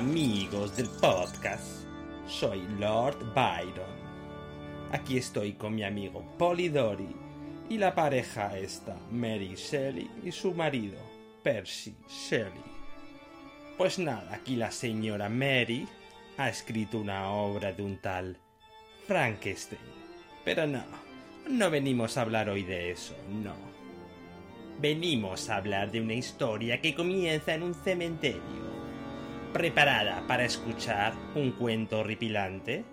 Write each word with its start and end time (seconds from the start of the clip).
Amigos 0.00 0.74
del 0.78 0.88
podcast. 0.88 1.84
Soy 2.26 2.66
Lord 2.78 3.18
Byron. 3.34 3.84
Aquí 4.92 5.18
estoy 5.18 5.52
con 5.52 5.74
mi 5.74 5.84
amigo 5.84 6.24
Polidori 6.38 7.14
y 7.68 7.76
la 7.76 7.94
pareja 7.94 8.56
esta, 8.56 8.96
Mary 9.10 9.54
Shelley 9.56 10.10
y 10.24 10.32
su 10.32 10.54
marido, 10.54 10.96
Percy 11.42 11.94
Shelley. 12.08 12.64
Pues 13.76 13.98
nada, 13.98 14.32
aquí 14.32 14.56
la 14.56 14.70
señora 14.70 15.28
Mary 15.28 15.86
ha 16.38 16.48
escrito 16.48 16.96
una 16.96 17.28
obra 17.28 17.74
de 17.74 17.82
un 17.82 17.98
tal 17.98 18.38
Frankenstein. 19.06 19.82
Pero 20.46 20.66
no, 20.66 20.82
no 21.46 21.68
venimos 21.68 22.16
a 22.16 22.22
hablar 22.22 22.48
hoy 22.48 22.62
de 22.62 22.92
eso, 22.92 23.14
no. 23.30 23.52
Venimos 24.80 25.50
a 25.50 25.56
hablar 25.56 25.90
de 25.92 26.00
una 26.00 26.14
historia 26.14 26.80
que 26.80 26.94
comienza 26.94 27.52
en 27.52 27.64
un 27.64 27.74
cementerio 27.74 28.70
¿Preparada 29.52 30.24
para 30.28 30.44
escuchar 30.44 31.12
un 31.34 31.50
cuento 31.50 31.98
horripilante? 31.98 32.84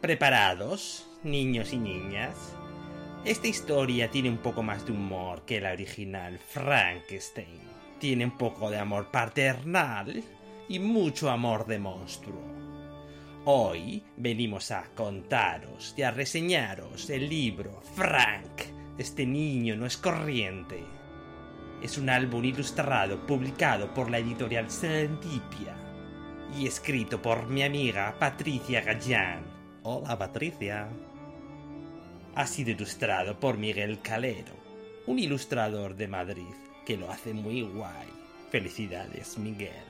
¿Preparados, 0.00 1.06
niños 1.22 1.74
y 1.74 1.76
niñas? 1.76 2.56
Esta 3.22 3.48
historia 3.48 4.10
tiene 4.10 4.30
un 4.30 4.38
poco 4.38 4.62
más 4.62 4.86
de 4.86 4.92
humor 4.92 5.44
que 5.44 5.60
la 5.60 5.72
original 5.72 6.38
Frankenstein. 6.38 7.60
Tiene 7.98 8.24
un 8.24 8.38
poco 8.38 8.70
de 8.70 8.78
amor 8.78 9.10
paternal 9.10 10.24
y 10.70 10.78
mucho 10.78 11.28
amor 11.30 11.66
de 11.66 11.78
monstruo. 11.78 12.42
Hoy 13.44 14.02
venimos 14.16 14.70
a 14.70 14.84
contaros 14.94 15.94
y 15.98 16.02
a 16.02 16.10
reseñaros 16.10 17.10
el 17.10 17.28
libro 17.28 17.82
Frank. 17.94 18.62
Este 18.96 19.26
niño 19.26 19.76
no 19.76 19.84
es 19.84 19.98
corriente. 19.98 20.82
Es 21.82 21.98
un 21.98 22.08
álbum 22.08 22.42
ilustrado 22.42 23.26
publicado 23.26 23.92
por 23.92 24.10
la 24.10 24.16
editorial 24.16 24.70
Serendipia 24.70 25.73
y 26.58 26.66
escrito 26.66 27.20
por 27.20 27.48
mi 27.48 27.62
amiga 27.62 28.16
Patricia 28.18 28.80
Gallán. 28.80 29.44
Hola 29.82 30.18
Patricia. 30.18 30.88
Ha 32.34 32.46
sido 32.46 32.70
ilustrado 32.70 33.38
por 33.38 33.58
Miguel 33.58 34.00
Calero, 34.00 34.54
un 35.06 35.18
ilustrador 35.18 35.96
de 35.96 36.08
Madrid 36.08 36.54
que 36.86 36.96
lo 36.96 37.10
hace 37.10 37.32
muy 37.32 37.62
guay. 37.62 38.08
Felicidades, 38.50 39.38
Miguel. 39.38 39.84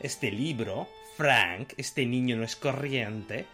Este 0.00 0.30
libro, 0.30 0.88
Frank, 1.16 1.72
este 1.76 2.04
niño 2.04 2.36
no 2.36 2.44
es 2.44 2.56
corriente, 2.56 3.46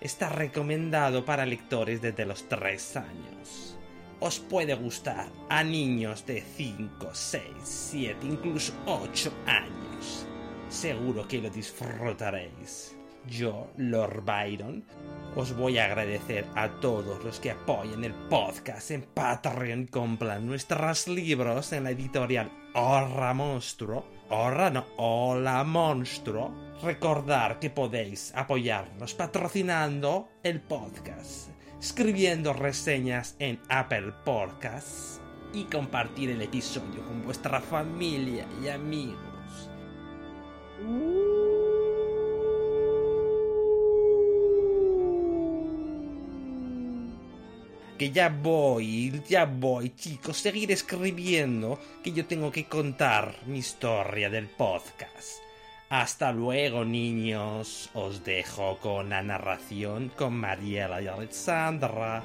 está 0.00 0.28
recomendado 0.28 1.24
para 1.24 1.46
lectores 1.46 2.00
desde 2.00 2.26
los 2.26 2.48
3 2.48 2.96
años 2.96 3.78
os 4.20 4.40
puede 4.40 4.74
gustar 4.74 5.28
a 5.48 5.62
niños 5.62 6.26
de 6.26 6.42
5, 6.42 7.10
6, 7.12 7.42
7, 7.62 8.26
incluso 8.26 8.72
8 8.86 9.32
años. 9.46 10.27
Seguro 10.68 11.26
que 11.26 11.40
lo 11.40 11.50
disfrutaréis. 11.50 12.94
Yo, 13.26 13.70
Lord 13.76 14.24
Byron, 14.24 14.84
os 15.36 15.54
voy 15.54 15.78
a 15.78 15.86
agradecer 15.86 16.46
a 16.54 16.68
todos 16.80 17.22
los 17.24 17.40
que 17.40 17.50
apoyen 17.50 18.04
el 18.04 18.14
podcast 18.14 18.90
en 18.90 19.02
Patreon 19.02 19.86
compran 19.86 20.46
nuestros 20.46 21.08
libros 21.08 21.72
en 21.72 21.84
la 21.84 21.90
editorial 21.90 22.50
Horra 22.74 23.34
Monstruo. 23.34 24.06
Horra 24.30 24.70
no, 24.70 24.86
Hola 24.96 25.64
Monstruo. 25.64 26.52
Recordar 26.82 27.58
que 27.58 27.70
podéis 27.70 28.32
apoyarnos 28.34 29.14
patrocinando 29.14 30.28
el 30.42 30.60
podcast 30.60 31.50
escribiendo 31.80 32.52
reseñas 32.52 33.36
en 33.38 33.60
Apple 33.68 34.12
Podcasts 34.24 35.20
y 35.52 35.64
compartir 35.64 36.30
el 36.30 36.42
episodio 36.42 37.06
con 37.06 37.24
vuestra 37.24 37.60
familia 37.60 38.46
y 38.62 38.68
amigos. 38.68 39.37
Que 47.98 48.12
ya 48.12 48.28
voy, 48.28 49.22
ya 49.28 49.44
voy, 49.44 49.90
chicos, 49.90 50.36
seguir 50.36 50.70
escribiendo, 50.70 51.80
que 52.04 52.12
yo 52.12 52.26
tengo 52.26 52.52
que 52.52 52.66
contar 52.66 53.34
mi 53.46 53.58
historia 53.58 54.30
del 54.30 54.46
podcast. 54.46 55.42
Hasta 55.88 56.32
luego, 56.32 56.84
niños. 56.84 57.90
Os 57.94 58.22
dejo 58.22 58.78
con 58.78 59.08
la 59.08 59.22
narración 59.22 60.12
con 60.16 60.34
Mariela 60.34 61.00
y 61.00 61.08
Alexandra. 61.08 62.22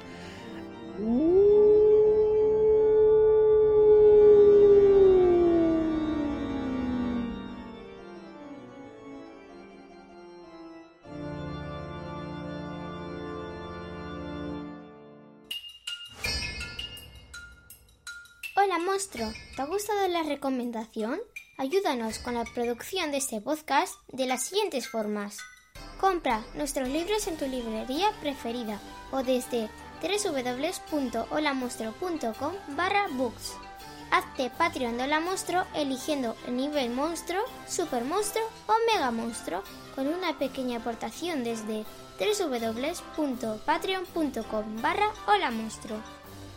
La 20.14 20.22
recomendación? 20.22 21.20
Ayúdanos 21.58 22.18
con 22.20 22.34
la 22.34 22.44
producción 22.44 23.10
de 23.10 23.16
este 23.16 23.40
podcast 23.40 23.96
de 24.12 24.26
las 24.26 24.44
siguientes 24.44 24.88
formas. 24.88 25.38
Compra 26.00 26.44
nuestros 26.54 26.88
libros 26.88 27.26
en 27.26 27.36
tu 27.36 27.48
librería 27.48 28.12
preferida 28.20 28.78
o 29.10 29.24
desde 29.24 29.68
www.holamonstruo.com 30.00 32.52
barra 32.76 33.08
books. 33.10 33.54
Hazte 34.12 34.52
Patreon 34.56 34.98
de 34.98 35.04
Hola 35.04 35.18
Monstruo 35.18 35.64
eligiendo 35.74 36.36
el 36.46 36.58
nivel 36.58 36.90
monstruo, 36.90 37.42
super 37.66 38.04
monstruo 38.04 38.44
o 38.68 38.74
mega 38.92 39.10
monstruo 39.10 39.64
con 39.96 40.06
una 40.06 40.38
pequeña 40.38 40.78
aportación 40.78 41.42
desde 41.42 41.84
www.patreon.com 42.20 44.80
barra 44.80 45.10
Hola 45.26 45.50
Monstruo. 45.50 45.98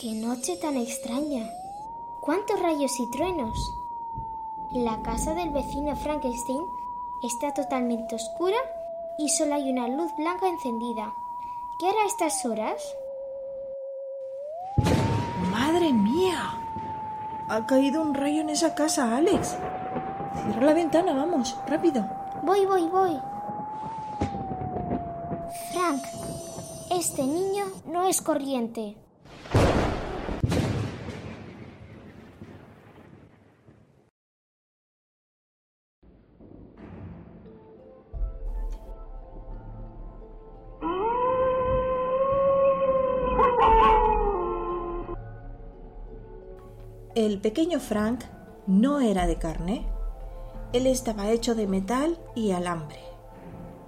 ¡Qué 0.00 0.14
noche 0.14 0.56
tan 0.56 0.78
extraña! 0.78 1.46
¿Cuántos 2.22 2.58
rayos 2.58 2.98
y 3.00 3.10
truenos? 3.10 3.70
La 4.72 5.02
casa 5.02 5.34
del 5.34 5.50
vecino 5.50 5.94
Frankenstein 5.94 6.62
está 7.22 7.52
totalmente 7.52 8.14
oscura 8.14 8.56
y 9.18 9.28
solo 9.28 9.56
hay 9.56 9.70
una 9.70 9.88
luz 9.88 10.10
blanca 10.16 10.48
encendida. 10.48 11.12
¿Qué 11.78 11.90
hará 11.90 12.00
a 12.00 12.06
estas 12.06 12.46
horas? 12.46 12.82
¡Madre 15.50 15.92
mía! 15.92 16.58
Ha 17.50 17.66
caído 17.66 18.00
un 18.00 18.14
rayo 18.14 18.40
en 18.40 18.48
esa 18.48 18.74
casa, 18.74 19.14
Alex. 19.14 19.58
Cierra 20.44 20.64
la 20.64 20.72
ventana, 20.72 21.12
vamos, 21.12 21.58
rápido. 21.66 22.08
Voy, 22.42 22.64
voy, 22.64 22.88
voy. 22.88 23.20
Frank, 25.72 26.02
este 26.90 27.22
niño 27.22 27.66
no 27.84 28.06
es 28.06 28.22
corriente. 28.22 28.96
El 47.20 47.38
pequeño 47.38 47.80
Frank 47.80 48.22
no 48.66 48.98
era 49.00 49.26
de 49.26 49.36
carne. 49.36 49.86
Él 50.72 50.86
estaba 50.86 51.28
hecho 51.28 51.54
de 51.54 51.66
metal 51.66 52.18
y 52.34 52.52
alambre. 52.52 53.00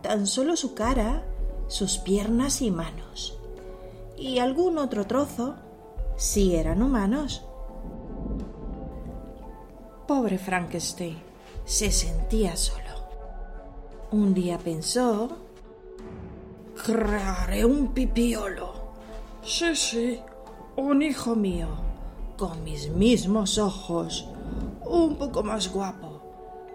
Tan 0.02 0.26
solo 0.26 0.55
su 0.55 0.75
cara, 0.75 1.25
sus 1.67 1.96
piernas 1.96 2.61
y 2.61 2.70
manos. 2.70 3.38
Y 4.19 4.38
algún 4.38 4.76
otro 4.76 5.06
trozo 5.06 5.55
sí 6.14 6.56
eran 6.56 6.82
humanos. 6.82 7.43
Pobre 10.06 10.37
Frankenstein 10.37 11.17
se 11.64 11.90
sentía 11.90 12.55
solo. 12.55 12.82
Un 14.11 14.34
día 14.34 14.58
pensó... 14.58 15.38
Crearé 16.84 17.64
un 17.64 17.94
pipiolo. 17.94 18.75
Sí, 19.43 19.75
sí, 19.75 20.20
un 20.76 21.00
hijo 21.00 21.34
mío 21.34 21.91
con 22.37 22.64
mis 22.64 22.88
mismos 22.88 23.58
ojos, 23.58 24.26
un 24.84 25.17
poco 25.17 25.43
más 25.43 25.73
guapo. 25.73 26.20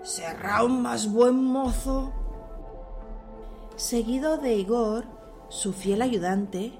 ¿Será 0.04 0.64
un 0.64 0.82
más 0.82 1.12
buen 1.12 1.44
mozo? 1.44 2.12
Seguido 3.76 4.38
de 4.38 4.56
Igor, 4.56 5.06
su 5.50 5.74
fiel 5.74 6.02
ayudante, 6.02 6.74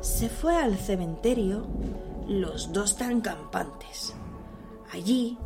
se 0.00 0.28
fue 0.28 0.56
al 0.56 0.76
cementerio, 0.76 1.66
los 2.26 2.72
dos 2.72 2.96
tan 2.96 3.20
campantes. 3.20 4.14
Allí, 4.92 5.38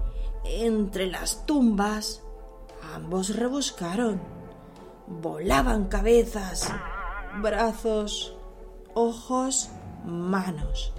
entre 0.45 1.07
las 1.07 1.47
tumbas, 1.47 2.23
ambos 2.95 3.37
rebuscaron. 3.37 4.21
Volaban 5.07 5.87
cabezas, 5.87 6.69
brazos, 7.41 8.37
ojos, 8.95 9.71
manos 10.05 10.93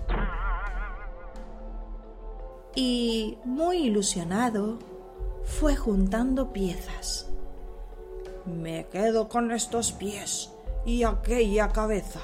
y, 2.75 3.37
muy 3.43 3.85
ilusionado, 3.85 4.79
fue 5.43 5.75
juntando 5.75 6.51
piezas. 6.51 7.27
Me 8.45 8.87
quedo 8.87 9.29
con 9.29 9.51
estos 9.51 9.91
pies 9.91 10.51
y 10.85 11.03
aquella 11.03 11.69
cabeza. 11.69 12.21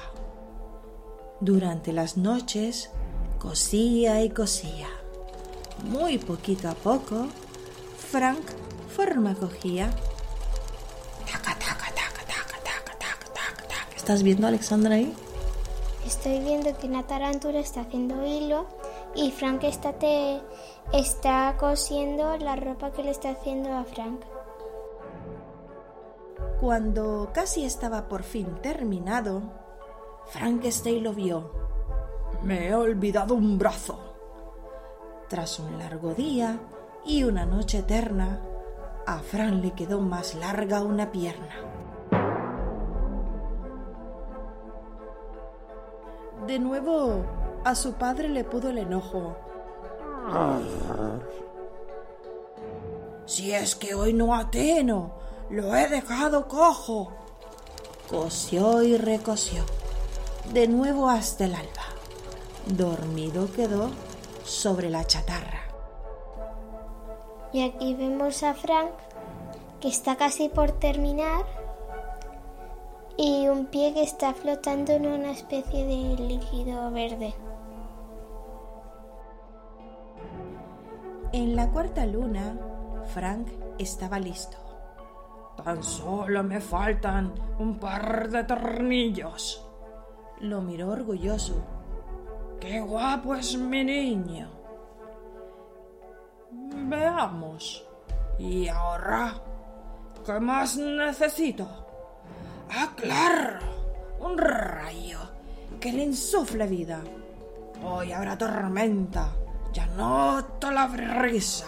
Durante 1.40 1.92
las 1.92 2.16
noches 2.16 2.90
cosía 3.38 4.22
y 4.22 4.30
cosía. 4.30 4.88
Muy 5.84 6.18
poquito 6.18 6.68
a 6.68 6.74
poco, 6.74 7.26
Frank 8.10 8.42
forma 8.94 9.34
cogía. 9.34 9.90
¿Estás 13.96 14.22
viendo, 14.24 14.48
Alexandra, 14.48 14.96
ahí? 14.96 15.14
Estoy 16.04 16.40
viendo 16.40 16.76
que 16.76 16.88
una 16.88 17.06
tarántula 17.06 17.60
está 17.60 17.82
haciendo 17.82 18.26
hilo 18.26 18.66
y 19.14 19.30
Frank 19.30 19.64
está, 19.64 19.92
te, 19.94 20.40
está 20.92 21.56
cosiendo 21.58 22.36
la 22.36 22.56
ropa 22.56 22.92
que 22.92 23.02
le 23.02 23.10
está 23.10 23.30
haciendo 23.30 23.72
a 23.72 23.84
Frank. 23.84 24.20
Cuando 26.60 27.30
casi 27.32 27.64
estaba 27.64 28.08
por 28.08 28.22
fin 28.22 28.60
terminado, 28.62 29.42
Frankenstein 30.26 31.02
lo 31.02 31.12
vio. 31.12 31.50
Me 32.42 32.68
he 32.68 32.74
olvidado 32.74 33.34
un 33.34 33.58
brazo. 33.58 33.98
Tras 35.28 35.58
un 35.58 35.78
largo 35.78 36.14
día 36.14 36.58
y 37.04 37.24
una 37.24 37.46
noche 37.46 37.78
eterna, 37.78 38.40
a 39.06 39.18
Frank 39.20 39.62
le 39.62 39.72
quedó 39.72 40.00
más 40.00 40.34
larga 40.34 40.82
una 40.82 41.10
pierna. 41.10 41.54
De 46.46 46.58
nuevo 46.58 47.24
a 47.64 47.74
su 47.74 47.94
padre 47.94 48.28
le 48.28 48.44
pudo 48.44 48.70
el 48.70 48.78
enojo. 48.78 49.36
Si 53.26 53.52
es 53.52 53.74
que 53.76 53.94
hoy 53.94 54.12
no 54.12 54.34
ateno, 54.34 55.12
lo 55.50 55.74
he 55.74 55.88
dejado 55.88 56.48
cojo. 56.48 57.12
Cosió 58.08 58.82
y 58.82 58.96
recosió, 58.96 59.64
de 60.52 60.66
nuevo 60.66 61.08
hasta 61.08 61.44
el 61.44 61.54
alba. 61.54 61.84
Dormido 62.66 63.50
quedó 63.52 63.90
sobre 64.44 64.90
la 64.90 65.04
chatarra. 65.04 65.60
Y 67.52 67.62
aquí 67.62 67.94
vemos 67.94 68.42
a 68.42 68.54
Frank 68.54 68.90
que 69.80 69.88
está 69.88 70.16
casi 70.16 70.48
por 70.48 70.72
terminar 70.72 71.44
y 73.16 73.48
un 73.48 73.66
pie 73.66 73.92
que 73.94 74.02
está 74.02 74.34
flotando 74.34 74.92
en 74.92 75.06
una 75.06 75.32
especie 75.32 75.84
de 75.84 76.22
líquido 76.22 76.90
verde. 76.90 77.34
En 81.32 81.54
la 81.54 81.68
cuarta 81.70 82.04
luna, 82.06 82.58
Frank 83.14 83.46
estaba 83.78 84.18
listo. 84.18 84.56
Tan 85.62 85.80
solo 85.80 86.42
me 86.42 86.60
faltan 86.60 87.32
un 87.60 87.78
par 87.78 88.28
de 88.28 88.42
tornillos. 88.42 89.64
Lo 90.40 90.60
miró 90.60 90.88
orgulloso. 90.88 91.54
¡Qué 92.58 92.80
guapo 92.80 93.36
es 93.36 93.56
mi 93.56 93.84
niño! 93.84 94.48
Veamos. 96.50 97.86
¿Y 98.40 98.66
ahora? 98.66 99.34
¿Qué 100.26 100.40
más 100.40 100.78
necesito? 100.78 101.68
¡Ah, 102.70 102.92
claro! 102.96 103.60
Un 104.18 104.36
rayo 104.36 105.20
que 105.78 105.92
le 105.92 106.02
insufle 106.06 106.66
vida. 106.66 107.00
Hoy 107.84 108.10
habrá 108.10 108.36
tormenta 108.36 109.32
ya 109.72 109.86
noto 109.86 110.70
la 110.70 110.86
brisa. 110.86 111.66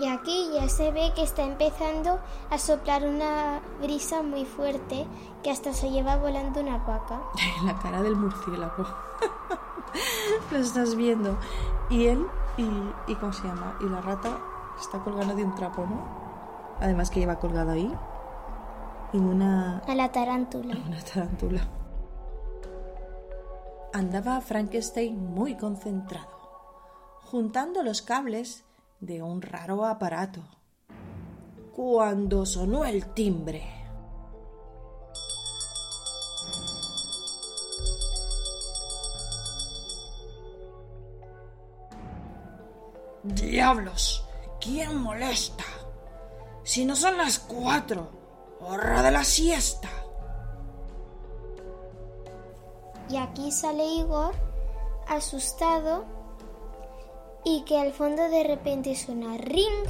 Y 0.00 0.08
aquí 0.08 0.50
ya 0.54 0.68
se 0.68 0.90
ve 0.90 1.12
que 1.14 1.22
está 1.22 1.42
empezando 1.42 2.18
a 2.50 2.58
soplar 2.58 3.04
una 3.04 3.60
brisa 3.80 4.22
muy 4.22 4.46
fuerte 4.46 5.06
que 5.42 5.50
hasta 5.50 5.74
se 5.74 5.90
lleva 5.90 6.16
volando 6.16 6.60
una 6.60 6.78
vaca. 6.78 7.20
La 7.64 7.78
cara 7.78 8.00
del 8.02 8.16
murciélago. 8.16 8.86
Lo 10.50 10.58
estás 10.58 10.94
viendo. 10.94 11.36
Y 11.90 12.06
él, 12.06 12.26
y, 12.56 12.66
y 13.06 13.14
¿cómo 13.16 13.32
se 13.34 13.46
llama? 13.46 13.76
Y 13.80 13.84
la 13.84 14.00
rata 14.00 14.38
está 14.80 14.98
colgando 15.00 15.34
de 15.34 15.44
un 15.44 15.54
trapo, 15.54 15.82
¿no? 15.82 16.00
Además 16.80 17.10
que 17.10 17.20
lleva 17.20 17.38
colgado 17.38 17.72
ahí. 17.72 17.92
Y 19.12 19.18
una... 19.18 19.82
A 19.86 19.94
la 19.94 20.10
tarántula. 20.10 20.74
Una 20.86 21.00
tarántula 21.02 21.60
andaba 23.92 24.40
Frankenstein 24.40 25.16
muy 25.16 25.56
concentrado, 25.56 26.28
juntando 27.22 27.82
los 27.82 28.02
cables 28.02 28.64
de 29.00 29.22
un 29.22 29.42
raro 29.42 29.84
aparato. 29.84 30.42
Cuando 31.74 32.46
sonó 32.46 32.84
el 32.84 33.06
timbre. 33.14 33.62
¡Diablos! 43.22 44.26
¿Quién 44.60 44.96
molesta? 44.96 45.64
Si 46.64 46.84
no 46.84 46.94
son 46.96 47.16
las 47.16 47.38
cuatro, 47.38 48.10
hora 48.60 49.02
de 49.02 49.10
la 49.10 49.24
siesta. 49.24 50.01
Y 53.12 53.18
aquí 53.18 53.52
sale 53.52 53.84
Igor 53.84 54.34
asustado 55.06 56.06
y 57.44 57.62
que 57.64 57.78
al 57.78 57.92
fondo 57.92 58.26
de 58.30 58.42
repente 58.42 58.94
suena 58.94 59.36
ring. 59.36 59.84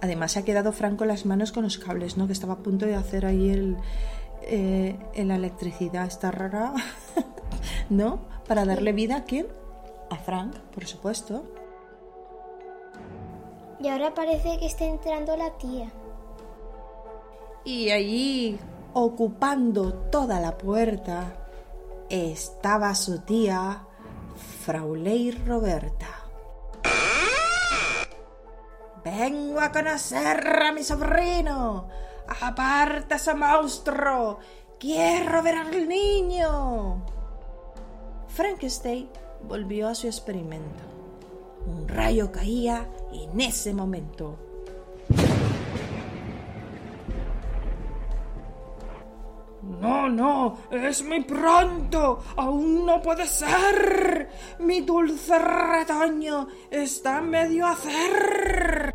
Además 0.00 0.32
se 0.32 0.38
ha 0.38 0.44
quedado 0.46 0.72
Franco 0.72 1.04
las 1.04 1.26
manos 1.26 1.52
con 1.52 1.64
los 1.64 1.76
cables, 1.76 2.16
¿no? 2.16 2.26
Que 2.26 2.32
estaba 2.32 2.54
a 2.54 2.58
punto 2.58 2.86
de 2.86 2.94
hacer 2.94 3.26
ahí 3.26 3.50
el, 3.50 3.76
eh, 4.44 4.96
la 5.14 5.34
electricidad 5.34 6.06
esta 6.06 6.30
rara, 6.30 6.72
¿no? 7.90 8.20
Para 8.48 8.64
darle 8.64 8.94
vida 8.94 9.16
a 9.16 9.24
quién? 9.24 9.46
A 10.08 10.16
Frank, 10.16 10.56
por 10.74 10.86
supuesto. 10.86 11.44
Y 13.78 13.88
ahora 13.88 14.14
parece 14.14 14.58
que 14.58 14.64
está 14.64 14.86
entrando 14.86 15.36
la 15.36 15.50
tía. 15.58 15.92
Y 17.66 17.90
allí 17.90 18.58
ocupando 18.94 19.92
toda 20.10 20.40
la 20.40 20.56
puerta, 20.56 21.34
estaba 22.08 22.94
su 22.94 23.20
tía, 23.20 23.84
Fraulei 24.64 25.32
Roberta. 25.32 26.06
Vengo 29.04 29.60
a 29.60 29.70
conocer 29.70 30.46
a 30.62 30.72
mi 30.72 30.82
sobrino. 30.82 31.88
¡Aparta 32.40 33.16
ese 33.16 33.34
monstruo! 33.34 34.38
¡Quiero 34.80 35.42
ver 35.42 35.56
al 35.56 35.86
niño! 35.86 37.04
Frankenstein 38.28 39.10
volvió 39.46 39.88
a 39.88 39.94
su 39.94 40.06
experimento. 40.06 40.82
Un 41.66 41.86
rayo 41.86 42.32
caía 42.32 42.88
en 43.12 43.40
ese 43.40 43.74
momento. 43.74 44.53
No, 49.84 50.08
no, 50.08 50.58
es 50.70 51.04
muy 51.04 51.22
pronto. 51.24 52.24
Aún 52.36 52.86
no 52.86 53.02
puede 53.02 53.26
ser. 53.26 54.30
Mi 54.60 54.80
dulce 54.80 55.38
retoño 55.38 56.48
está 56.70 57.20
medio 57.20 57.66
a 57.66 57.72
hacer. 57.72 58.94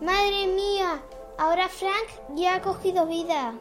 Madre 0.00 0.46
mía, 0.46 1.02
ahora 1.38 1.68
Frank 1.68 2.36
ya 2.36 2.54
ha 2.54 2.62
cogido 2.62 3.04
vida. 3.08 3.54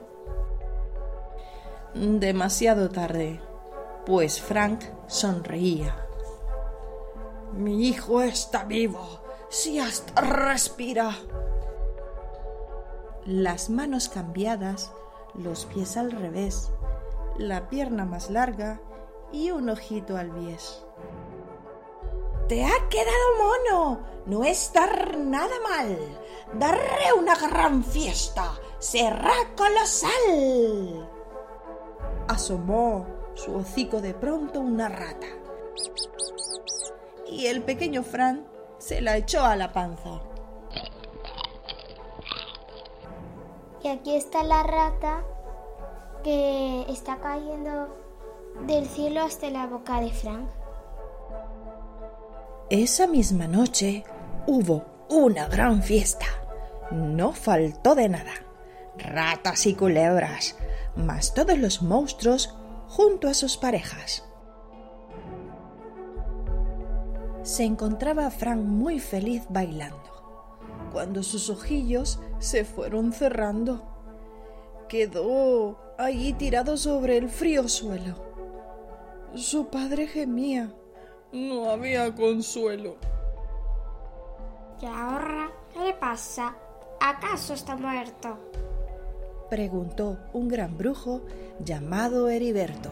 Demasiado 1.96 2.90
tarde, 2.90 3.42
pues 4.06 4.40
Frank 4.40 4.84
sonreía. 5.08 5.96
Mi 7.54 7.88
hijo 7.88 8.22
está 8.22 8.66
vivo, 8.66 9.20
si 9.50 9.80
hasta 9.80 10.22
respira. 10.22 11.18
Las 13.26 13.72
manos 13.72 14.10
cambiadas 14.10 14.92
los 15.36 15.66
pies 15.66 15.98
al 15.98 16.12
revés, 16.12 16.72
la 17.38 17.70
pierna 17.70 18.06
más 18.06 18.30
larga 18.30 18.80
y 19.32 19.52
un 19.52 19.70
ojito 19.70 20.18
al 20.18 20.32
bies. 20.32 20.86
¡Te 22.48 22.66
ha 22.66 22.90
quedado 22.90 23.38
mono! 23.40 24.14
No 24.26 24.44
está 24.44 24.88
nada 25.18 25.56
mal. 25.68 25.98
Daré 26.54 27.14
una 27.18 27.36
gran 27.36 27.84
fiesta. 27.84 28.54
Será 28.80 29.34
colosal. 29.56 31.10
Asomó 32.28 33.06
su 33.34 33.56
hocico 33.56 34.02
de 34.02 34.14
pronto 34.14 34.60
una 34.60 34.88
rata. 34.88 35.28
Y 37.28 37.48
el 37.48 37.64
pequeño 37.64 38.04
Fran 38.04 38.46
se 38.78 39.02
la 39.02 39.18
echó 39.18 39.42
a 39.44 39.56
la 39.56 39.74
panza. 39.74 40.22
Y 43.84 43.90
aquí 43.90 44.16
está 44.16 44.44
la 44.44 44.64
rata 44.64 45.26
que 46.24 46.86
está 46.88 47.18
cayendo 47.18 47.94
del 48.66 48.88
cielo 48.88 49.22
hasta 49.22 49.50
la 49.50 49.68
boca 49.68 50.00
de 50.00 50.10
Frank. 50.10 50.48
Esa 52.70 53.08
misma 53.08 53.46
noche 53.46 54.06
hubo 54.48 54.86
una 55.10 55.50
gran 55.50 55.84
fiesta. 55.84 56.26
No 56.92 57.34
faltó 57.34 57.94
de 57.94 58.08
nada. 58.08 58.32
Ratas 58.98 59.66
y 59.66 59.76
culebras, 59.76 60.56
más 60.96 61.34
todos 61.34 61.58
los 61.58 61.82
monstruos 61.82 62.56
junto 62.88 63.28
a 63.28 63.34
sus 63.34 63.58
parejas. 63.58 64.24
Se 67.42 67.66
encontraba 67.66 68.32
Frank 68.32 68.62
muy 68.62 69.02
feliz 69.02 69.44
bailando 69.50 70.13
cuando 70.94 71.24
sus 71.24 71.50
ojillos 71.50 72.20
se 72.40 72.64
fueron 72.64 73.12
cerrando. 73.12 73.84
Quedó 74.88 75.80
allí 75.98 76.34
tirado 76.34 76.78
sobre 76.78 77.18
el 77.18 77.30
frío 77.30 77.68
suelo. 77.68 78.16
Su 79.34 79.68
padre 79.68 80.06
gemía. 80.08 80.72
No 81.32 81.72
había 81.72 82.14
consuelo. 82.14 82.96
¿Y 84.80 84.86
ahora 84.86 85.52
qué 85.74 85.80
le 85.80 85.94
pasa? 85.94 86.56
¿Acaso 87.02 87.56
está 87.56 87.76
muerto? 87.76 88.38
Preguntó 89.50 90.20
un 90.34 90.48
gran 90.48 90.78
brujo 90.78 91.22
llamado 91.60 92.30
Heriberto. 92.30 92.92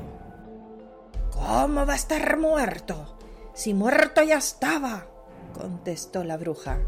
¿Cómo 1.32 1.86
va 1.86 1.94
a 1.94 1.96
estar 1.96 2.38
muerto? 2.38 3.18
Si 3.54 3.74
muerto 3.74 4.24
ya 4.24 4.38
estaba, 4.38 5.06
contestó 5.54 6.24
la 6.24 6.38
bruja. 6.38 6.80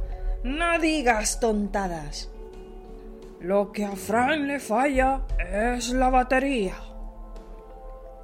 No 0.44 0.78
digas 0.78 1.40
tontadas. 1.40 2.30
Lo 3.40 3.72
que 3.72 3.86
a 3.86 3.96
Fran 3.96 4.48
le 4.48 4.60
falla 4.60 5.22
es 5.40 5.90
la 5.92 6.10
batería. 6.10 6.76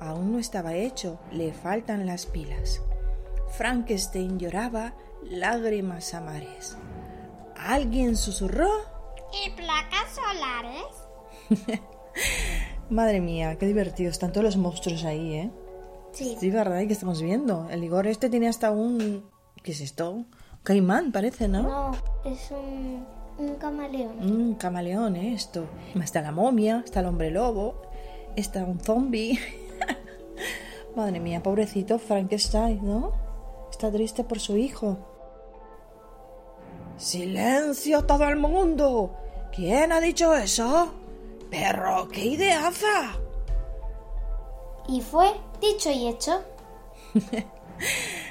Aún 0.01 0.33
no 0.33 0.39
estaba 0.39 0.75
hecho, 0.75 1.19
le 1.31 1.53
faltan 1.53 2.05
las 2.05 2.25
pilas. 2.25 2.81
Frankenstein 3.57 4.37
lloraba 4.37 4.93
lágrimas 5.23 6.13
a 6.13 6.21
mares. 6.21 6.77
¿Alguien 7.55 8.17
susurró? 8.17 8.69
¿Y 9.45 9.51
placas 9.51 10.15
solares? 10.15 11.79
Madre 12.89 13.21
mía, 13.21 13.57
qué 13.57 13.65
divertidos 13.65 14.13
están 14.13 14.31
todos 14.31 14.43
los 14.43 14.57
monstruos 14.57 15.05
ahí, 15.05 15.35
¿eh? 15.35 15.51
Sí. 16.11 16.35
Sí, 16.39 16.49
¿verdad? 16.49 16.81
¿Y 16.81 16.87
qué 16.87 16.93
estamos 16.93 17.21
viendo? 17.21 17.69
El 17.69 17.83
Igor 17.83 18.07
este 18.07 18.29
tiene 18.29 18.49
hasta 18.49 18.71
un... 18.71 19.29
¿Qué 19.63 19.71
es 19.71 19.81
esto? 19.81 20.25
Caimán, 20.63 21.11
parece, 21.11 21.47
¿no? 21.47 21.63
No, 21.63 21.91
es 22.25 22.51
un, 22.51 23.05
un 23.37 23.55
camaleón. 23.55 24.19
Un 24.19 24.55
camaleón, 24.55 25.15
¿eh? 25.15 25.33
Esto. 25.33 25.65
Está 25.95 26.21
la 26.21 26.31
momia, 26.31 26.83
está 26.85 26.99
el 26.99 27.07
hombre 27.07 27.31
lobo, 27.31 27.81
está 28.35 28.63
un 28.63 28.79
zombie. 28.79 29.39
Madre 30.95 31.19
mía, 31.19 31.41
pobrecito 31.41 31.97
Frankenstein, 31.99 32.79
¿no? 32.83 33.13
Está 33.71 33.91
triste 33.91 34.23
por 34.23 34.39
su 34.39 34.57
hijo. 34.57 34.97
¡Silencio 36.97 38.03
todo 38.05 38.25
el 38.25 38.35
mundo! 38.35 39.15
¿Quién 39.55 39.93
ha 39.93 40.01
dicho 40.01 40.35
eso? 40.35 40.93
¡Perro, 41.49 42.09
qué 42.09 42.25
ideaza! 42.25 43.17
Y 44.87 45.01
fue 45.01 45.31
dicho 45.61 45.89
y 45.91 46.07
hecho. 46.09 46.43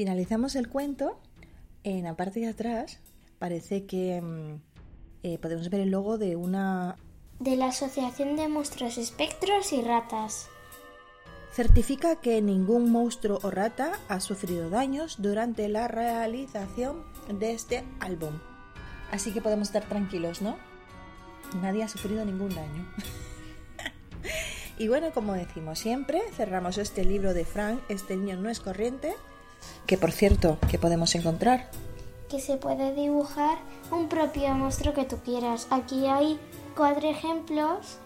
Finalizamos 0.00 0.56
el 0.56 0.70
cuento. 0.70 1.20
En 1.84 2.04
la 2.04 2.16
parte 2.16 2.40
de 2.40 2.48
atrás 2.48 3.00
parece 3.38 3.84
que 3.84 4.18
mm, 4.22 4.62
eh, 5.24 5.36
podemos 5.36 5.68
ver 5.68 5.82
el 5.82 5.90
logo 5.90 6.16
de 6.16 6.36
una... 6.36 6.96
De 7.38 7.54
la 7.54 7.66
Asociación 7.66 8.34
de 8.34 8.48
Monstruos, 8.48 8.96
Espectros 8.96 9.74
y 9.74 9.82
Ratas. 9.82 10.48
Certifica 11.52 12.16
que 12.16 12.40
ningún 12.40 12.90
monstruo 12.90 13.40
o 13.42 13.50
rata 13.50 13.92
ha 14.08 14.20
sufrido 14.20 14.70
daños 14.70 15.20
durante 15.20 15.68
la 15.68 15.86
realización 15.86 17.04
de 17.38 17.52
este 17.52 17.84
álbum. 18.00 18.38
Así 19.10 19.34
que 19.34 19.42
podemos 19.42 19.68
estar 19.68 19.86
tranquilos, 19.86 20.40
¿no? 20.40 20.56
Nadie 21.60 21.82
ha 21.82 21.88
sufrido 21.88 22.24
ningún 22.24 22.54
daño. 22.54 22.90
y 24.78 24.88
bueno, 24.88 25.10
como 25.12 25.34
decimos 25.34 25.78
siempre, 25.78 26.22
cerramos 26.32 26.78
este 26.78 27.04
libro 27.04 27.34
de 27.34 27.44
Frank, 27.44 27.82
Este 27.90 28.16
niño 28.16 28.38
no 28.38 28.48
es 28.48 28.60
corriente, 28.60 29.14
que 29.86 29.98
por 29.98 30.12
cierto, 30.12 30.58
que 30.70 30.78
podemos 30.78 31.14
encontrar. 31.14 31.70
Que 32.28 32.40
se 32.40 32.56
puede 32.56 32.94
dibujar 32.94 33.58
un 33.90 34.08
propio 34.08 34.54
monstruo 34.54 34.94
que 34.94 35.04
tú 35.04 35.18
quieras. 35.24 35.66
Aquí 35.70 36.06
hay 36.06 36.38
cuatro 36.76 37.08
ejemplos 37.08 37.98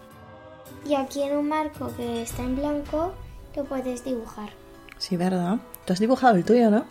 y 0.85 0.95
aquí 0.95 1.21
en 1.21 1.37
un 1.37 1.49
marco 1.49 1.91
que 1.95 2.21
está 2.23 2.41
en 2.43 2.55
blanco 2.55 3.13
que 3.53 3.63
puedes 3.63 4.03
dibujar. 4.03 4.49
Sí, 4.97 5.17
¿verdad? 5.17 5.57
Tú 5.85 5.93
has 5.93 5.99
dibujado 5.99 6.35
el 6.35 6.45
tuyo, 6.45 6.69
¿no? 6.71 6.85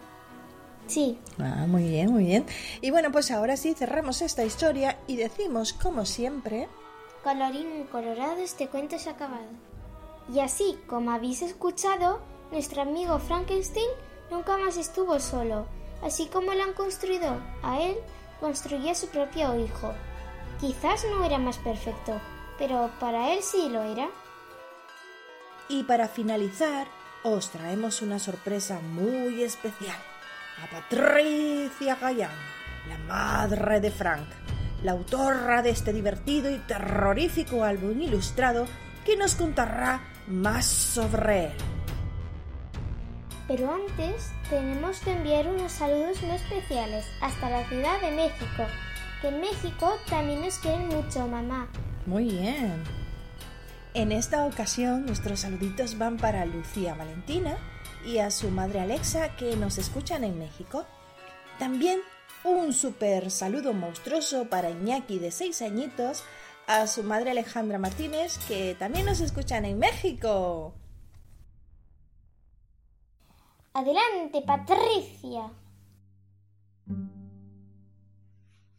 Sí, 0.86 1.18
Ah, 1.38 1.64
muy 1.66 1.88
bien, 1.88 2.12
muy 2.12 2.24
bien. 2.24 2.44
Y 2.80 2.90
bueno, 2.90 3.10
pues 3.10 3.30
ahora 3.30 3.56
sí 3.56 3.74
cerramos 3.74 4.22
esta 4.22 4.44
historia 4.44 4.98
y 5.06 5.16
decimos, 5.16 5.72
como 5.72 6.04
siempre, 6.04 6.68
colorín 7.24 7.86
colorado, 7.90 8.36
este 8.36 8.68
cuento 8.68 8.98
se 8.98 9.08
ha 9.08 9.12
acabado. 9.12 9.48
Y 10.32 10.40
así, 10.40 10.78
como 10.86 11.10
habéis 11.10 11.42
escuchado, 11.42 12.20
nuestro 12.52 12.82
amigo 12.82 13.18
Frankenstein 13.18 13.88
nunca 14.30 14.56
más 14.56 14.76
estuvo 14.76 15.18
solo. 15.20 15.66
Así 16.02 16.26
como 16.26 16.52
lo 16.52 16.62
han 16.62 16.74
construido 16.74 17.40
a 17.62 17.80
él, 17.80 17.96
construyó 18.40 18.94
su 18.94 19.08
propio 19.08 19.58
hijo. 19.58 19.92
Quizás 20.60 21.04
no 21.10 21.24
era 21.24 21.38
más 21.38 21.58
perfecto, 21.58 22.20
pero 22.58 22.90
para 23.00 23.32
él 23.32 23.42
sí 23.42 23.68
lo 23.68 23.82
era. 23.82 24.08
y 25.68 25.82
para 25.84 26.08
finalizar, 26.08 26.86
os 27.22 27.50
traemos 27.50 28.02
una 28.02 28.18
sorpresa 28.18 28.80
muy 28.80 29.42
especial. 29.42 29.96
A 30.62 30.70
Patricia 30.70 31.96
Gallán, 31.96 32.30
la 32.88 32.98
madre 32.98 33.80
de 33.80 33.90
Frank, 33.90 34.28
la 34.82 34.92
autora 34.92 35.62
de 35.62 35.70
este 35.70 35.92
divertido 35.94 36.50
y 36.50 36.58
terrorífico 36.58 37.64
álbum 37.64 38.00
ilustrado 38.02 38.66
que 39.06 39.16
nos 39.16 39.34
contará 39.36 40.00
más 40.28 40.66
sobre 40.66 41.46
él. 41.46 41.73
Pero 43.46 43.72
antes 43.72 44.32
tenemos 44.48 45.00
que 45.00 45.12
enviar 45.12 45.46
unos 45.48 45.72
saludos 45.72 46.22
muy 46.22 46.36
especiales 46.36 47.04
hasta 47.20 47.50
la 47.50 47.68
Ciudad 47.68 48.00
de 48.00 48.10
México, 48.10 48.64
que 49.20 49.28
en 49.28 49.40
México 49.40 49.98
también 50.08 50.40
nos 50.40 50.58
quieren 50.58 50.88
mucho, 50.88 51.26
mamá. 51.28 51.68
Muy 52.06 52.24
bien. 52.24 52.82
En 53.92 54.12
esta 54.12 54.44
ocasión 54.46 55.06
nuestros 55.06 55.40
saluditos 55.40 55.98
van 55.98 56.16
para 56.16 56.46
Lucía 56.46 56.94
Valentina 56.94 57.56
y 58.04 58.18
a 58.18 58.30
su 58.30 58.50
madre 58.50 58.80
Alexa 58.80 59.36
que 59.36 59.56
nos 59.56 59.78
escuchan 59.78 60.24
en 60.24 60.38
México. 60.38 60.86
También 61.58 62.00
un 62.44 62.72
super 62.72 63.30
saludo 63.30 63.72
monstruoso 63.72 64.46
para 64.46 64.70
Iñaki 64.70 65.18
de 65.18 65.30
6 65.30 65.62
añitos, 65.62 66.24
a 66.66 66.86
su 66.86 67.02
madre 67.02 67.30
Alejandra 67.30 67.78
Martínez 67.78 68.38
que 68.48 68.74
también 68.78 69.06
nos 69.06 69.20
escuchan 69.20 69.64
en 69.64 69.78
México. 69.78 70.74
Adelante, 73.76 74.40
Patricia. 74.46 75.50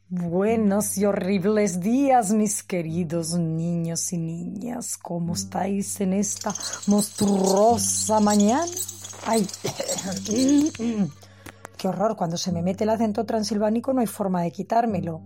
Buenos 0.08 0.98
y 0.98 1.04
horribles 1.04 1.82
días, 1.82 2.32
mis 2.32 2.64
queridos 2.64 3.38
niños 3.38 4.14
y 4.14 4.18
niñas. 4.18 4.98
¿Cómo 4.98 5.34
estáis 5.34 6.00
en 6.00 6.14
esta 6.14 6.54
monstruosa 6.88 8.22
mañana? 8.22 8.72
¡Ay! 9.28 9.46
¡Qué 11.78 11.88
horror! 11.90 12.16
Cuando 12.16 12.38
se 12.38 12.54
me 12.54 12.62
mete 12.62 12.86
el 12.86 12.90
acento 12.92 13.26
transilvánico 13.26 13.92
no 13.92 14.00
hay 14.00 14.08
forma 14.08 14.44
de 14.44 14.54
quitármelo. 14.54 15.22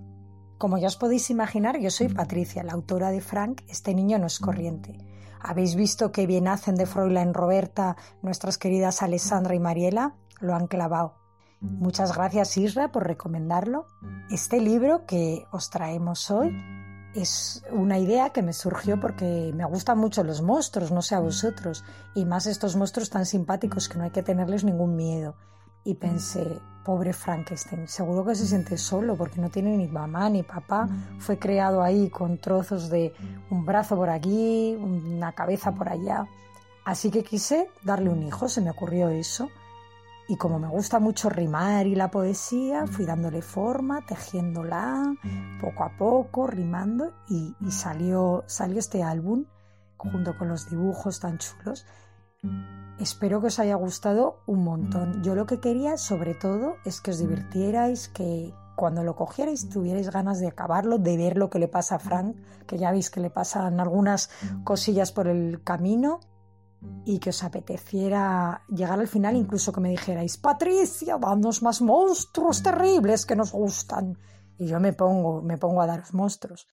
Como 0.58 0.80
ya 0.80 0.88
os 0.88 0.98
podéis 0.98 1.30
imaginar, 1.30 1.80
yo 1.80 1.92
soy 1.92 2.08
Patricia, 2.10 2.64
la 2.64 2.74
autora 2.74 3.12
de 3.12 3.22
Frank, 3.22 3.62
Este 3.68 3.94
niño 3.94 4.18
no 4.18 4.26
es 4.26 4.40
corriente. 4.40 4.98
¿Habéis 5.40 5.76
visto 5.76 6.12
qué 6.12 6.28
bien 6.28 6.48
hacen 6.48 6.76
de 6.76 6.86
Fräulein 6.86 7.34
Roberta 7.34 7.96
nuestras 8.22 8.58
queridas 8.58 9.02
Alessandra 9.02 9.56
y 9.56 9.60
Mariela? 9.60 10.16
Lo 10.42 10.54
han 10.56 10.68
clavado. 10.68 11.16
Muchas 11.62 12.16
gracias 12.16 12.58
Isra 12.58 12.92
por 12.92 13.06
recomendarlo. 13.06 13.88
Este 14.30 14.62
libro 14.62 15.06
que 15.06 15.46
os 15.52 15.70
traemos 15.70 16.32
hoy 16.32 16.56
es 17.16 17.64
una 17.72 17.98
idea 17.98 18.30
que 18.30 18.42
me 18.42 18.54
surgió 18.54 19.00
porque 19.00 19.52
me 19.56 19.66
gustan 19.66 19.98
mucho 19.98 20.24
los 20.24 20.42
monstruos, 20.42 20.92
no 20.92 21.02
sé 21.02 21.16
a 21.16 21.20
vosotros, 21.20 21.84
y 22.16 22.26
más 22.26 22.46
estos 22.46 22.76
monstruos 22.76 23.10
tan 23.10 23.26
simpáticos 23.26 23.90
que 23.90 23.98
no 23.98 24.04
hay 24.04 24.12
que 24.12 24.24
tenerles 24.24 24.64
ningún 24.64 24.96
miedo. 24.96 25.36
Y 25.90 25.96
pensé, 25.96 26.62
pobre 26.86 27.14
Frankenstein, 27.14 27.88
seguro 27.88 28.24
que 28.24 28.36
se 28.36 28.46
siente 28.46 28.78
solo 28.78 29.16
porque 29.16 29.42
no 29.42 29.50
tiene 29.50 29.76
ni 29.76 29.88
mamá 29.88 30.30
ni 30.30 30.44
papá. 30.44 30.88
Fue 31.18 31.40
creado 31.40 31.82
ahí 31.82 32.12
con 32.12 32.38
trozos 32.38 32.92
de 32.92 33.12
un 33.50 33.66
brazo 33.66 33.96
por 33.96 34.12
aquí, 34.12 34.78
una 34.80 35.32
cabeza 35.32 35.74
por 35.74 35.90
allá. 35.90 36.28
Así 36.86 37.10
que 37.10 37.24
quise 37.24 37.72
darle 37.82 38.12
un 38.12 38.22
hijo, 38.22 38.48
se 38.48 38.62
me 38.62 38.70
ocurrió 38.70 39.10
eso. 39.10 39.50
Y 40.28 40.38
como 40.38 40.60
me 40.60 40.68
gusta 40.68 41.00
mucho 41.00 41.28
rimar 41.28 41.88
y 41.88 41.96
la 41.96 42.12
poesía, 42.12 42.86
fui 42.86 43.04
dándole 43.04 43.42
forma, 43.42 44.06
tejiéndola 44.06 45.16
poco 45.60 45.86
a 45.86 45.98
poco, 45.98 46.46
rimando, 46.46 47.14
y, 47.28 47.56
y 47.62 47.72
salió, 47.72 48.44
salió 48.46 48.78
este 48.78 49.02
álbum 49.02 49.46
junto 49.98 50.38
con 50.38 50.50
los 50.50 50.70
dibujos 50.70 51.20
tan 51.20 51.40
chulos. 51.40 51.88
Espero 53.00 53.40
que 53.40 53.48
os 53.48 53.60
haya 53.60 53.76
gustado 53.76 54.44
un 54.46 54.66
montón. 54.66 55.24
Yo 55.24 55.34
lo 55.34 55.46
que 55.46 55.62
quería, 55.62 55.96
sobre 55.96 56.36
todo, 56.36 56.76
es 56.84 57.00
que 57.00 57.12
os 57.12 57.20
divirtierais, 57.20 58.10
que 58.10 58.54
cuando 58.76 59.06
lo 59.06 59.16
cogierais 59.16 59.70
tuvierais 59.70 60.10
ganas 60.10 60.42
de 60.42 60.48
acabarlo, 60.48 60.98
de 60.98 61.16
ver 61.16 61.38
lo 61.38 61.50
que 61.50 61.60
le 61.60 61.70
pasa 61.70 61.96
a 61.96 62.00
Frank, 62.00 62.36
que 62.68 62.78
ya 62.78 62.92
veis 62.92 63.10
que 63.10 63.22
le 63.22 63.30
pasan 63.30 63.80
algunas 63.80 64.30
cosillas 64.66 65.14
por 65.14 65.30
el 65.30 65.64
camino 65.64 66.20
y 67.06 67.20
que 67.20 67.30
os 67.30 67.42
apeteciera 67.42 68.64
llegar 68.68 69.00
al 69.00 69.08
final, 69.08 69.38
incluso 69.38 69.72
que 69.72 69.80
me 69.80 69.92
dijerais, 69.92 70.38
Patricia, 70.38 71.18
danos 71.18 71.64
más 71.64 71.82
monstruos 71.82 72.62
terribles 72.62 73.26
que 73.26 73.38
nos 73.38 73.54
gustan. 73.54 74.18
Y 74.58 74.68
yo 74.68 74.82
me 74.82 74.92
pongo, 74.92 75.42
me 75.42 75.58
pongo 75.58 75.82
a 75.82 75.88
daros 75.88 76.14
monstruos 76.14 76.68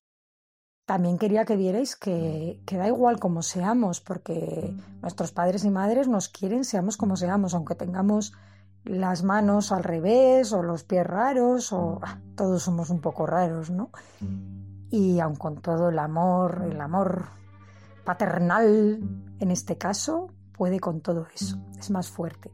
también 0.86 1.18
quería 1.18 1.44
que 1.44 1.56
vierais 1.56 1.96
que, 1.96 2.60
da 2.70 2.86
igual 2.86 3.18
como 3.18 3.42
seamos, 3.42 4.00
porque 4.00 4.72
nuestros 5.02 5.32
padres 5.32 5.64
y 5.64 5.70
madres 5.70 6.06
nos 6.06 6.28
quieren, 6.28 6.64
seamos 6.64 6.96
como 6.96 7.16
seamos, 7.16 7.54
aunque 7.54 7.74
tengamos 7.74 8.32
las 8.84 9.24
manos 9.24 9.72
al 9.72 9.82
revés 9.82 10.52
o 10.52 10.62
los 10.62 10.84
pies 10.84 11.04
raros, 11.04 11.72
o 11.72 11.98
ah, 12.02 12.20
todos 12.36 12.62
somos 12.62 12.90
un 12.90 13.00
poco 13.00 13.26
raros, 13.26 13.68
¿no? 13.68 13.90
Y 14.88 15.18
aun 15.18 15.34
con 15.34 15.60
todo 15.60 15.88
el 15.88 15.98
amor, 15.98 16.62
el 16.70 16.80
amor 16.80 17.26
paternal 18.04 19.00
en 19.40 19.50
este 19.50 19.76
caso, 19.76 20.28
puede 20.56 20.78
con 20.78 21.00
todo 21.00 21.26
eso, 21.34 21.58
es 21.76 21.90
más 21.90 22.08
fuerte. 22.08 22.52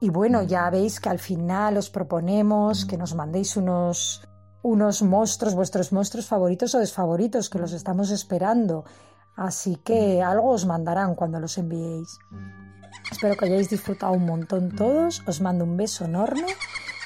Y 0.00 0.10
bueno, 0.10 0.42
ya 0.42 0.68
veis 0.70 0.98
que 0.98 1.08
al 1.08 1.20
final 1.20 1.76
os 1.76 1.88
proponemos 1.88 2.84
que 2.84 2.98
nos 2.98 3.14
mandéis 3.14 3.56
unos 3.56 4.27
unos 4.62 5.02
monstruos, 5.02 5.54
vuestros 5.54 5.92
monstruos 5.92 6.26
favoritos 6.26 6.74
o 6.74 6.78
desfavoritos, 6.78 7.48
que 7.48 7.58
los 7.58 7.72
estamos 7.72 8.10
esperando. 8.10 8.84
Así 9.36 9.76
que 9.76 10.22
algo 10.22 10.50
os 10.50 10.66
mandarán 10.66 11.14
cuando 11.14 11.38
los 11.38 11.58
enviéis. 11.58 12.18
Espero 13.10 13.36
que 13.36 13.46
hayáis 13.46 13.70
disfrutado 13.70 14.12
un 14.12 14.26
montón 14.26 14.74
todos. 14.74 15.22
Os 15.26 15.40
mando 15.40 15.64
un 15.64 15.76
beso 15.76 16.04
enorme 16.04 16.46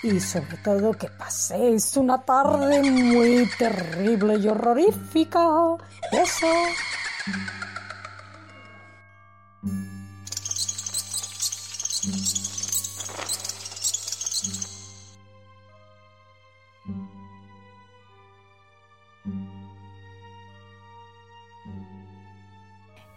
y 0.02 0.18
sobre 0.18 0.56
todo 0.58 0.92
que 0.92 1.08
paséis 1.08 1.96
una 1.96 2.22
tarde 2.22 2.82
muy 2.82 3.48
terrible 3.58 4.36
y 4.38 4.48
horrorífica. 4.48 5.76
Beso. 6.10 6.46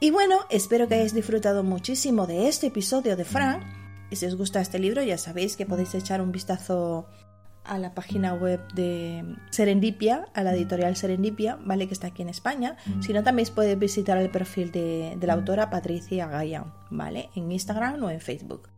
Y 0.05 0.11
bueno, 0.11 0.41
espero 0.51 0.87
que 0.87 0.93
hayáis 0.93 1.15
disfrutado 1.15 1.63
muchísimo 1.63 2.27
de 2.27 2.47
este 2.47 2.67
episodio 2.67 3.15
de 3.15 3.25
Frank. 3.25 3.63
Y 4.11 4.17
si 4.17 4.27
os 4.27 4.35
gusta 4.35 4.61
este 4.61 4.77
libro, 4.77 5.01
ya 5.01 5.17
sabéis 5.17 5.57
que 5.57 5.65
podéis 5.65 5.95
echar 5.95 6.21
un 6.21 6.31
vistazo 6.31 7.07
a 7.63 7.79
la 7.79 7.95
página 7.95 8.35
web 8.35 8.61
de 8.75 9.25
Serendipia, 9.49 10.27
a 10.35 10.43
la 10.43 10.53
editorial 10.53 10.95
Serendipia, 10.95 11.57
¿vale? 11.65 11.87
Que 11.87 11.95
está 11.95 12.05
aquí 12.05 12.21
en 12.21 12.29
España. 12.29 12.77
Si 13.01 13.13
no, 13.13 13.23
también 13.23 13.49
podéis 13.55 13.79
visitar 13.79 14.19
el 14.19 14.29
perfil 14.29 14.71
de, 14.71 15.17
la 15.19 15.33
autora 15.33 15.71
Patricia 15.71 16.27
Gaya, 16.27 16.65
¿vale? 16.91 17.31
En 17.33 17.51
Instagram 17.51 18.03
o 18.03 18.11
en 18.11 18.21
Facebook. 18.21 18.69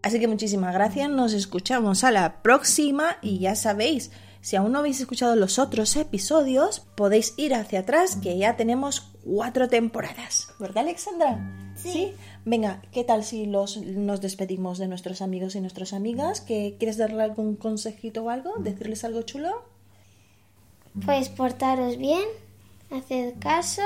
Así 0.00 0.18
que 0.18 0.28
muchísimas 0.28 0.72
gracias, 0.72 1.10
nos 1.10 1.34
escuchamos 1.34 2.04
a 2.04 2.10
la 2.10 2.40
próxima 2.40 3.18
y 3.20 3.38
ya 3.38 3.54
sabéis, 3.54 4.12
si 4.40 4.56
aún 4.56 4.72
no 4.72 4.78
habéis 4.78 5.00
escuchado 5.00 5.36
los 5.36 5.58
otros 5.58 5.94
episodios, 5.96 6.80
podéis 6.94 7.34
ir 7.36 7.54
hacia 7.54 7.80
atrás 7.80 8.16
que 8.16 8.38
ya 8.38 8.56
tenemos 8.56 9.10
cuatro 9.24 9.68
temporadas. 9.68 10.48
¿Verdad, 10.58 10.84
Alexandra? 10.84 11.72
Sí. 11.76 12.14
Venga, 12.44 12.82
¿qué 12.90 13.04
tal 13.04 13.24
si 13.24 13.44
los, 13.46 13.76
nos 13.76 14.20
despedimos 14.20 14.78
de 14.78 14.88
nuestros 14.88 15.20
amigos 15.20 15.54
y 15.56 15.60
nuestras 15.60 15.92
amigas? 15.92 16.40
¿Que, 16.40 16.76
¿Quieres 16.78 16.96
darle 16.96 17.22
algún 17.22 17.56
consejito 17.56 18.24
o 18.24 18.30
algo? 18.30 18.54
¿Decirles 18.58 19.04
algo 19.04 19.22
chulo? 19.22 19.62
Pues 21.04 21.28
portaros 21.28 21.98
bien, 21.98 22.24
haced 22.90 23.34
caso, 23.38 23.82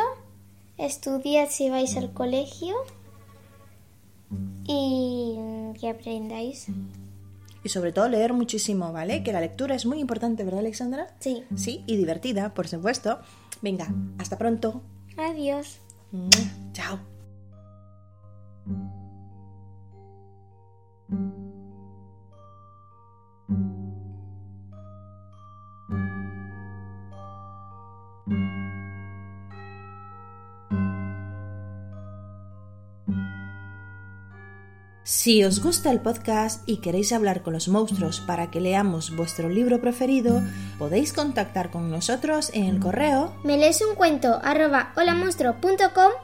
estudiad 0.78 1.48
si 1.50 1.68
vais 1.68 1.96
al 1.96 2.12
colegio 2.12 2.74
y 4.66 5.36
que 5.78 5.90
aprendáis. 5.90 6.68
Y 7.64 7.70
sobre 7.70 7.92
todo 7.92 8.08
leer 8.08 8.32
muchísimo, 8.34 8.92
¿vale? 8.92 9.22
Que 9.22 9.32
la 9.32 9.40
lectura 9.40 9.74
es 9.74 9.86
muy 9.86 9.98
importante, 9.98 10.44
¿verdad, 10.44 10.60
Alexandra? 10.60 11.08
Sí. 11.18 11.44
Sí, 11.56 11.82
y 11.86 11.96
divertida, 11.96 12.54
por 12.54 12.68
supuesto. 12.68 13.18
Venga, 13.62 13.88
hasta 14.18 14.38
pronto. 14.38 14.82
Adiós. 15.16 15.80
Chao. 16.72 17.00
Si 35.24 35.42
os 35.42 35.62
gusta 35.62 35.90
el 35.90 36.00
podcast 36.00 36.68
y 36.68 36.82
queréis 36.82 37.10
hablar 37.10 37.40
con 37.40 37.54
los 37.54 37.68
monstruos 37.68 38.20
para 38.20 38.50
que 38.50 38.60
leamos 38.60 39.16
vuestro 39.16 39.48
libro 39.48 39.80
preferido, 39.80 40.42
podéis 40.78 41.14
contactar 41.14 41.70
con 41.70 41.90
nosotros 41.90 42.50
en 42.52 42.66
el 42.66 42.78
correo 42.78 43.32
me 43.42 43.56
lees 43.56 43.80
un 43.80 43.94
cuento 43.94 44.38
arroba 44.44 44.92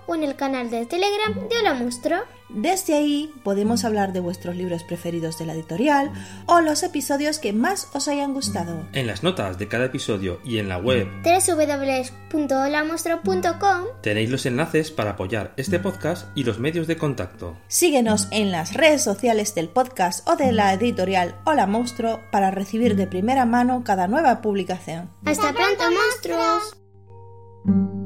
o 0.06 0.14
en 0.14 0.22
el 0.22 0.36
canal 0.36 0.68
de 0.68 0.84
Telegram 0.84 1.32
de 1.48 1.56
Hola 1.56 1.72
Monstruo. 1.72 2.39
Desde 2.54 2.94
ahí 2.94 3.32
podemos 3.44 3.84
hablar 3.84 4.12
de 4.12 4.20
vuestros 4.20 4.56
libros 4.56 4.82
preferidos 4.84 5.38
de 5.38 5.46
la 5.46 5.54
editorial 5.54 6.12
o 6.46 6.60
los 6.60 6.82
episodios 6.82 7.38
que 7.38 7.52
más 7.52 7.88
os 7.94 8.08
hayan 8.08 8.34
gustado. 8.34 8.86
En 8.92 9.06
las 9.06 9.22
notas 9.22 9.58
de 9.58 9.68
cada 9.68 9.84
episodio 9.86 10.40
y 10.44 10.58
en 10.58 10.68
la 10.68 10.78
web 10.78 11.08
www.holamonstruo.com 11.24 13.84
tenéis 14.02 14.30
los 14.30 14.46
enlaces 14.46 14.90
para 14.90 15.12
apoyar 15.12 15.52
este 15.56 15.78
podcast 15.78 16.26
y 16.34 16.44
los 16.44 16.58
medios 16.58 16.86
de 16.86 16.96
contacto. 16.96 17.56
Síguenos 17.68 18.28
en 18.30 18.50
las 18.50 18.74
redes 18.74 19.02
sociales 19.02 19.54
del 19.54 19.68
podcast 19.68 20.26
o 20.28 20.36
de 20.36 20.52
la 20.52 20.72
editorial 20.72 21.36
Hola 21.44 21.66
Monstruo 21.66 22.20
para 22.32 22.50
recibir 22.50 22.96
de 22.96 23.06
primera 23.06 23.46
mano 23.46 23.82
cada 23.84 24.08
nueva 24.08 24.40
publicación. 24.40 25.10
¡Hasta 25.24 25.52
pronto, 25.52 25.84
monstruos! 25.90 27.99